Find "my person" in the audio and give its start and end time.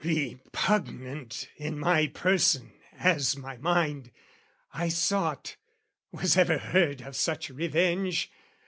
1.77-2.73